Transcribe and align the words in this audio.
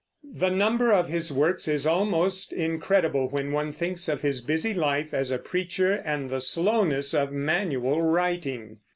The 0.33 0.49
number 0.49 0.91
of 0.91 1.09
his 1.09 1.31
works 1.31 1.67
is 1.67 1.85
almost 1.85 2.51
incredible 2.51 3.29
when 3.29 3.51
one 3.51 3.71
thinks 3.71 4.09
of 4.09 4.23
his 4.23 4.41
busy 4.41 4.73
life 4.73 5.13
as 5.13 5.29
a 5.29 5.37
preacher 5.37 5.93
and 5.93 6.27
the 6.27 6.41
slowness 6.41 7.13
of 7.13 7.31
manual 7.31 8.01
writing. 8.01 8.79